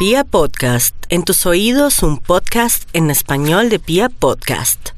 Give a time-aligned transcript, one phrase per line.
[0.00, 4.92] Pia Podcast, en tus oídos un podcast en español de Pia Podcast.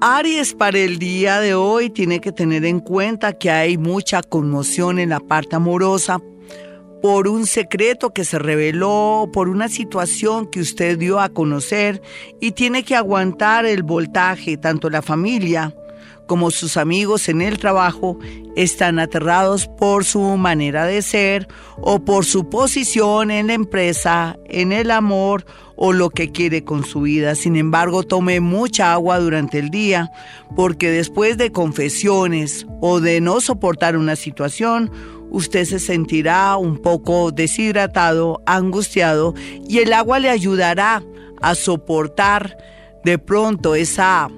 [0.00, 5.00] Aries para el día de hoy tiene que tener en cuenta que hay mucha conmoción
[5.00, 6.20] en la parte amorosa
[7.02, 12.00] por un secreto que se reveló, por una situación que usted dio a conocer
[12.40, 15.74] y tiene que aguantar el voltaje, tanto la familia
[16.26, 18.18] como sus amigos en el trabajo
[18.56, 21.48] están aterrados por su manera de ser
[21.78, 25.44] o por su posición en la empresa, en el amor
[25.76, 27.34] o lo que quiere con su vida.
[27.34, 30.10] Sin embargo, tome mucha agua durante el día
[30.54, 34.90] porque después de confesiones o de no soportar una situación,
[35.30, 39.34] usted se sentirá un poco deshidratado, angustiado
[39.68, 41.02] y el agua le ayudará
[41.42, 42.56] a soportar
[43.04, 44.30] de pronto esa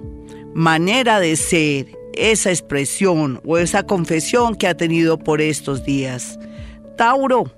[0.56, 6.38] manera de ser, esa expresión o esa confesión que ha tenido por estos días.
[6.97, 7.52] Tauro,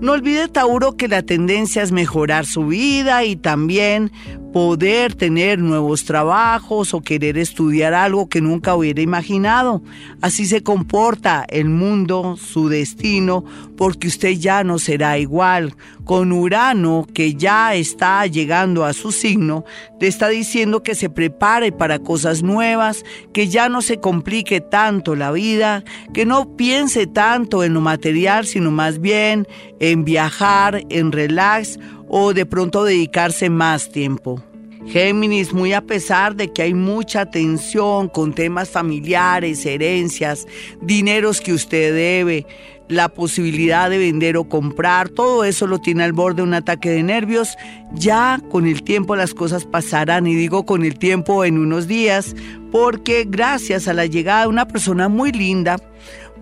[0.00, 4.10] no olvide Tauro que la tendencia es mejorar su vida y también
[4.52, 9.82] poder tener nuevos trabajos o querer estudiar algo que nunca hubiera imaginado.
[10.20, 13.44] Así se comporta el mundo, su destino,
[13.76, 15.74] porque usted ya no será igual.
[16.04, 19.64] Con Urano, que ya está llegando a su signo,
[20.00, 25.14] le está diciendo que se prepare para cosas nuevas, que ya no se complique tanto
[25.14, 29.46] la vida, que no piense tanto en lo material, sino más bien
[29.82, 34.42] en viajar, en relax o de pronto dedicarse más tiempo.
[34.86, 40.46] Géminis, muy a pesar de que hay mucha tensión con temas familiares, herencias,
[40.80, 42.46] dineros que usted debe,
[42.88, 46.90] la posibilidad de vender o comprar, todo eso lo tiene al borde de un ataque
[46.90, 47.56] de nervios.
[47.92, 52.34] Ya con el tiempo las cosas pasarán, y digo con el tiempo en unos días,
[52.70, 55.78] porque gracias a la llegada de una persona muy linda,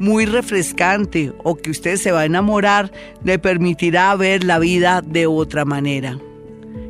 [0.01, 2.91] muy refrescante o que usted se va a enamorar,
[3.23, 6.19] le permitirá ver la vida de otra manera.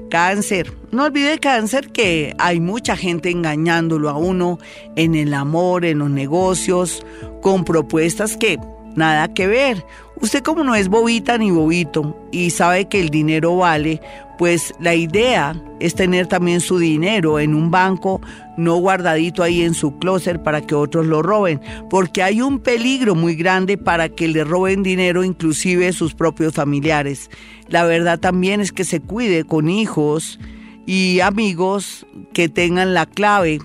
[0.08, 0.72] Cáncer.
[0.92, 4.58] No olvide cáncer que hay mucha gente engañándolo a uno
[4.96, 7.04] en el amor, en los negocios,
[7.42, 8.58] con propuestas que
[8.96, 9.84] nada que ver.
[10.20, 14.00] Usted como no es bobita ni bobito y sabe que el dinero vale,
[14.38, 18.20] pues la idea es tener también su dinero en un banco,
[18.58, 23.14] no guardadito ahí en su closet para que otros lo roben, porque hay un peligro
[23.14, 27.30] muy grande para que le roben dinero inclusive sus propios familiares.
[27.68, 30.38] La verdad también es que se cuide con hijos
[30.86, 33.60] y amigos que tengan la clave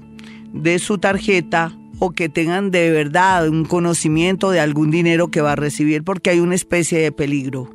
[0.54, 5.54] de su tarjeta o que tengan de verdad un conocimiento de algún dinero que va
[5.54, 7.70] a recibir porque hay una especie de peligro.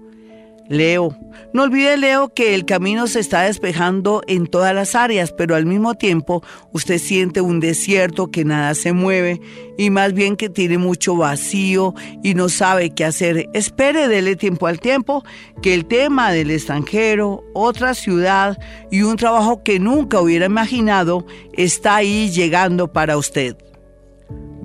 [0.71, 1.17] Leo,
[1.53, 5.67] no olvide Leo que el camino se está despejando en todas las áreas, pero al
[5.67, 9.41] mismo tiempo usted siente un desierto que nada se mueve
[9.77, 11.93] y más bien que tiene mucho vacío
[12.23, 13.49] y no sabe qué hacer.
[13.53, 15.25] Espere, dele tiempo al tiempo,
[15.61, 18.57] que el tema del extranjero, otra ciudad
[18.93, 23.57] y un trabajo que nunca hubiera imaginado está ahí llegando para usted.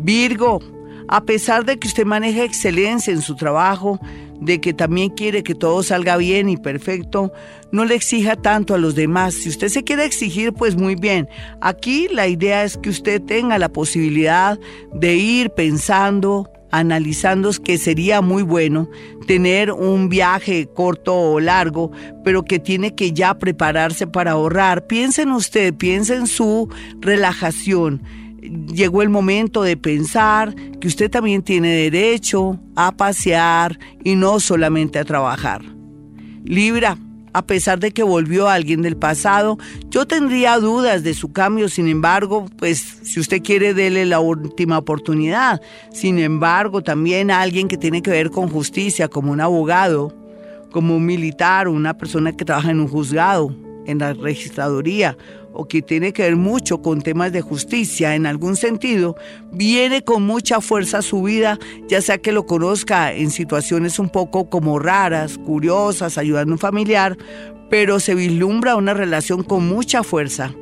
[0.05, 0.61] Virgo,
[1.07, 3.99] a pesar de que usted maneja excelencia en su trabajo,
[4.39, 7.33] de que también quiere que todo salga bien y perfecto,
[7.71, 9.33] no le exija tanto a los demás.
[9.33, 11.27] Si usted se quiere exigir, pues muy bien.
[11.59, 14.59] Aquí la idea es que usted tenga la posibilidad
[14.93, 18.87] de ir pensando, analizando que sería muy bueno
[19.25, 21.91] tener un viaje corto o largo,
[22.23, 24.85] pero que tiene que ya prepararse para ahorrar.
[24.85, 28.03] Piensa en usted, piensa en su relajación
[28.73, 34.99] llegó el momento de pensar que usted también tiene derecho a pasear y no solamente
[34.99, 35.61] a trabajar.
[36.43, 36.97] Libra,
[37.33, 39.57] a pesar de que volvió alguien del pasado,
[39.89, 44.77] yo tendría dudas de su cambio, sin embargo, pues si usted quiere, dele la última
[44.77, 45.61] oportunidad.
[45.91, 50.15] Sin embargo, también alguien que tiene que ver con justicia, como un abogado,
[50.71, 53.53] como un militar una persona que trabaja en un juzgado,
[53.85, 55.17] en la registraduría
[55.53, 59.15] o que tiene que ver mucho con temas de justicia en algún sentido,
[59.51, 61.57] viene con mucha fuerza a su vida,
[61.87, 66.59] ya sea que lo conozca en situaciones un poco como raras, curiosas, ayudando a un
[66.59, 67.17] familiar,
[67.69, 70.53] pero se vislumbra una relación con mucha fuerza.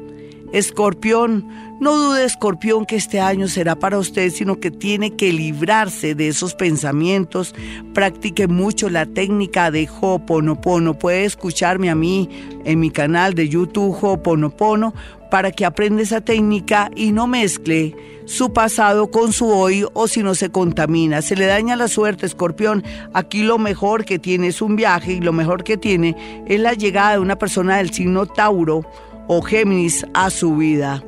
[0.53, 1.47] Escorpión,
[1.79, 6.27] no dude, Escorpión, que este año será para usted, sino que tiene que librarse de
[6.27, 7.55] esos pensamientos.
[7.95, 10.93] Practique mucho la técnica de Ho'oponopono.
[10.99, 12.29] Puede escucharme a mí
[12.65, 14.93] en mi canal de YouTube Ho'oponopono
[15.31, 17.95] para que aprenda esa técnica y no mezcle
[18.25, 21.23] su pasado con su hoy o si no se contamina.
[21.23, 22.83] Se le daña la suerte, escorpión.
[23.15, 26.73] Aquí lo mejor que tiene es un viaje y lo mejor que tiene es la
[26.73, 28.85] llegada de una persona del signo Tauro
[29.27, 31.03] o Géminis a su vida.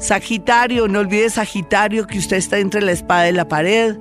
[0.00, 3.96] Sagitario, no olvide Sagitario que usted está entre la espada y la pared,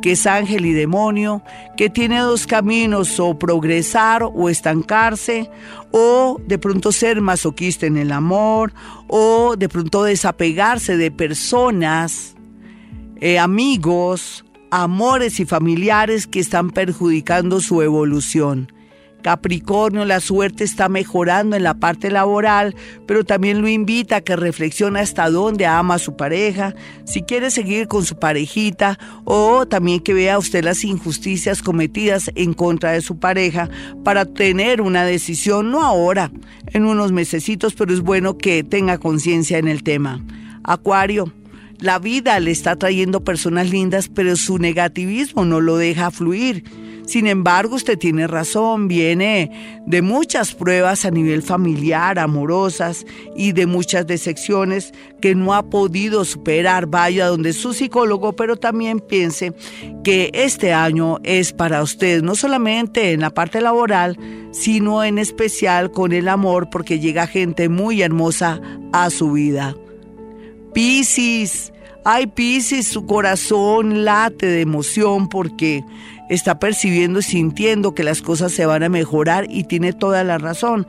[0.00, 1.42] que es ángel y demonio,
[1.76, 5.50] que tiene dos caminos, o progresar o estancarse,
[5.90, 8.72] o de pronto ser masoquista en el amor,
[9.06, 12.34] o de pronto desapegarse de personas,
[13.20, 18.72] eh, amigos, amores y familiares que están perjudicando su evolución.
[19.22, 22.74] Capricornio, la suerte está mejorando en la parte laboral,
[23.06, 26.74] pero también lo invita a que reflexione hasta dónde ama a su pareja,
[27.04, 32.52] si quiere seguir con su parejita o también que vea usted las injusticias cometidas en
[32.52, 33.70] contra de su pareja
[34.04, 36.30] para tener una decisión, no ahora,
[36.66, 40.20] en unos mesecitos, pero es bueno que tenga conciencia en el tema.
[40.64, 41.32] Acuario,
[41.78, 46.64] la vida le está trayendo personas lindas, pero su negativismo no lo deja fluir
[47.12, 49.50] sin embargo, usted tiene razón, viene
[49.84, 53.04] de muchas pruebas a nivel familiar, amorosas
[53.36, 56.86] y de muchas decepciones que no ha podido superar.
[56.86, 59.52] Vaya donde su psicólogo, pero también piense
[60.02, 64.16] que este año es para usted, no solamente en la parte laboral,
[64.50, 68.58] sino en especial con el amor, porque llega gente muy hermosa
[68.94, 69.76] a su vida.
[70.72, 71.74] Piscis,
[72.06, 75.84] ay Piscis, su corazón late de emoción porque
[76.34, 80.38] está percibiendo y sintiendo que las cosas se van a mejorar y tiene toda la
[80.38, 80.86] razón.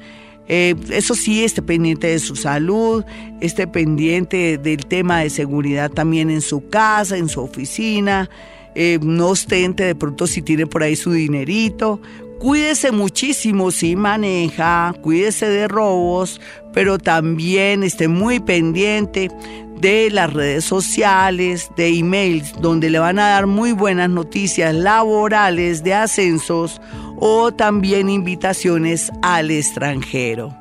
[0.47, 3.03] Eh, eso sí, esté pendiente de su salud,
[3.39, 8.29] esté pendiente del tema de seguridad también en su casa, en su oficina,
[8.75, 12.01] eh, no ostente de pronto si tiene por ahí su dinerito.
[12.43, 16.41] Cuídese muchísimo si maneja, cuídese de robos,
[16.73, 19.31] pero también esté muy pendiente
[19.79, 25.85] de las redes sociales, de emails, donde le van a dar muy buenas noticias laborales
[25.85, 26.81] de ascensos
[27.15, 30.53] o también invitaciones al extranjero.